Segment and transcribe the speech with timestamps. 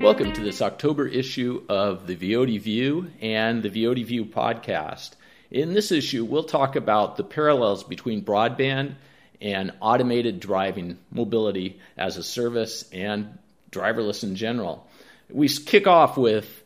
[0.00, 5.10] Welcome to this October issue of the VOD View and the VOD View podcast.
[5.50, 8.94] In this issue, we'll talk about the parallels between broadband
[9.40, 13.38] and automated driving, mobility as a service, and
[13.72, 14.88] driverless in general.
[15.30, 16.62] We kick off with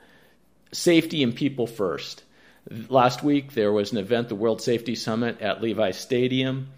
[0.72, 2.22] safety and people first.
[2.90, 6.68] Last week, there was an event, the World Safety Summit at Levi Stadium.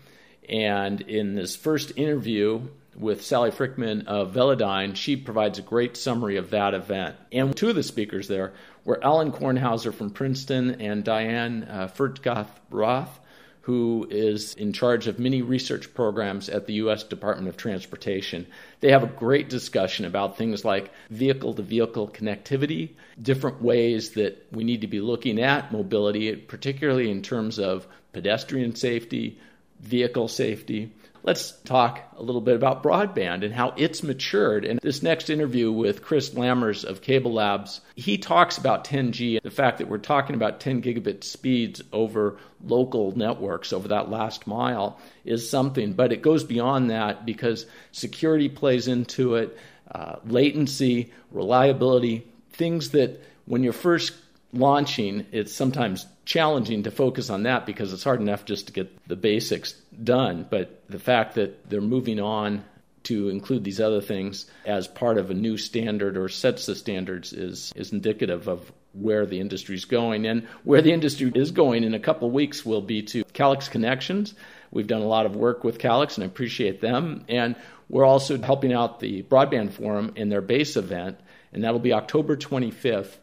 [0.48, 6.36] And in this first interview with Sally Frykman of Velodyne, she provides a great summary
[6.36, 7.16] of that event.
[7.32, 8.52] And two of the speakers there
[8.84, 13.20] were Alan Kornhauser from Princeton and Diane uh, Fertgoth Roth
[13.64, 17.02] who is in charge of many research programs at the U.S.
[17.02, 18.46] Department of Transportation.
[18.80, 22.90] They have a great discussion about things like vehicle to vehicle connectivity,
[23.20, 28.74] different ways that we need to be looking at mobility, particularly in terms of pedestrian
[28.74, 29.38] safety,
[29.80, 30.92] vehicle safety.
[31.24, 34.66] Let's talk a little bit about broadband and how it's matured.
[34.66, 39.50] And this next interview with Chris Lammers of Cable Labs, he talks about 10G, the
[39.50, 45.00] fact that we're talking about 10 gigabit speeds over local networks over that last mile
[45.24, 49.56] is something, but it goes beyond that because security plays into it,
[49.90, 54.12] uh, latency, reliability, things that when you're first
[54.54, 59.06] launching, it's sometimes challenging to focus on that because it's hard enough just to get
[59.08, 60.46] the basics done.
[60.48, 62.64] But the fact that they're moving on
[63.04, 67.32] to include these other things as part of a new standard or sets of standards
[67.32, 70.26] is, is indicative of where the industry is going.
[70.26, 74.34] And where the industry is going in a couple weeks will be to Calix Connections.
[74.70, 77.24] We've done a lot of work with Calix and I appreciate them.
[77.28, 77.56] And
[77.88, 81.20] we're also helping out the Broadband Forum in their base event,
[81.52, 83.18] and that'll be October 25th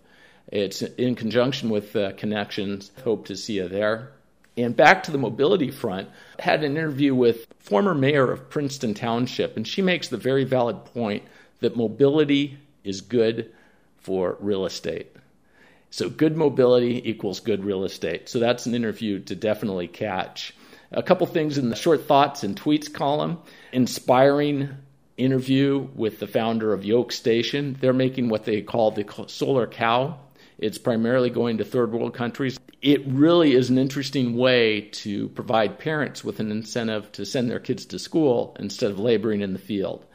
[0.48, 2.92] it's in conjunction with uh, Connections.
[3.04, 4.12] Hope to see you there.
[4.58, 9.56] And back to the mobility front, had an interview with former mayor of Princeton Township,
[9.56, 11.24] and she makes the very valid point
[11.62, 13.52] that mobility is good
[14.00, 15.08] for real estate.
[15.90, 18.30] So good mobility equals good real estate.
[18.30, 20.54] So that's an interview to definitely catch.
[20.92, 23.40] A couple things in the short thoughts and tweets column.
[23.72, 24.70] Inspiring
[25.18, 27.78] interview with the founder of Yolk Station.
[27.80, 30.18] They're making what they call the solar cow
[30.58, 32.60] it's primarily going to third world countries.
[32.82, 37.60] It really is an interesting way to provide parents with an incentive to send their
[37.60, 40.06] kids to school instead of laboring in the field.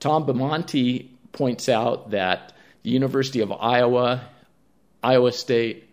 [0.00, 2.52] Tom Bamonte points out that
[2.82, 4.22] the University of Iowa,
[5.02, 5.88] Iowa State,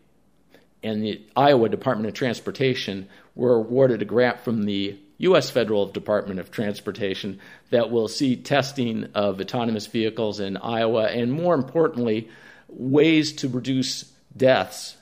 [0.83, 5.49] and the Iowa Department of Transportation were awarded a grant from the U.S.
[5.49, 11.55] Federal Department of Transportation that will see testing of autonomous vehicles in Iowa and, more
[11.55, 12.29] importantly,
[12.77, 14.97] ways to reduce deaths.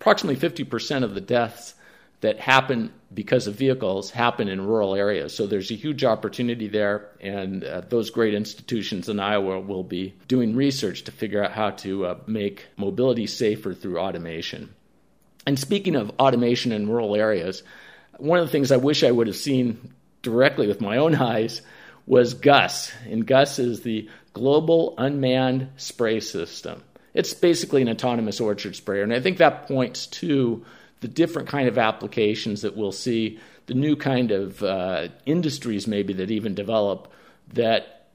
[0.00, 1.74] Approximately 50% of the deaths
[2.20, 5.36] that happen because of vehicles happen in rural areas.
[5.36, 10.14] So there's a huge opportunity there, and uh, those great institutions in Iowa will be
[10.26, 14.74] doing research to figure out how to uh, make mobility safer through automation.
[15.46, 17.62] And speaking of automation in rural areas,
[18.16, 19.92] one of the things I wish I would have seen
[20.22, 21.62] directly with my own eyes
[22.06, 22.92] was GUS.
[23.08, 26.82] And GUS is the Global Unmanned Spray System.
[27.14, 29.02] It's basically an autonomous orchard sprayer.
[29.02, 30.64] And I think that points to
[31.00, 36.12] the different kind of applications that we'll see, the new kind of uh, industries maybe
[36.14, 37.10] that even develop
[37.52, 38.08] that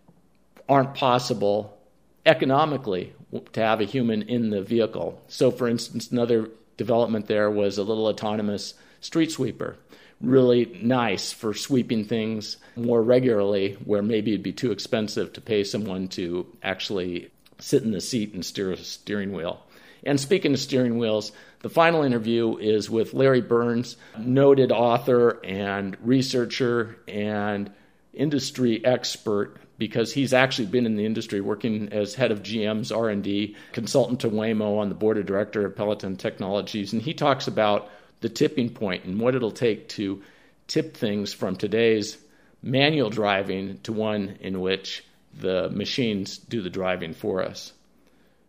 [0.67, 1.77] aren't possible
[2.25, 3.13] economically
[3.53, 5.21] to have a human in the vehicle.
[5.27, 9.77] So, for instance, another development there was a little autonomous street sweeper.
[10.21, 15.63] Really nice for sweeping things more regularly, where maybe it'd be too expensive to pay
[15.63, 19.61] someone to actually sit in the seat and steer a steering wheel.
[20.03, 21.31] And speaking of steering wheels,
[21.61, 27.69] the final interview is with Larry Burns, noted author and researcher and
[28.13, 33.55] industry expert because he's actually been in the industry working as head of GM's R&D,
[33.71, 37.89] consultant to Waymo on the board of director of Peloton Technologies and he talks about
[38.21, 40.21] the tipping point and what it'll take to
[40.67, 42.17] tip things from today's
[42.61, 45.03] manual driving to one in which
[45.33, 47.73] the machines do the driving for us.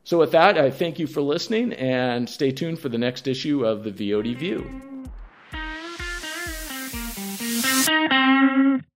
[0.04, 3.64] So, with that, I thank you for listening and stay tuned for the next issue
[3.64, 4.89] of the VOD View.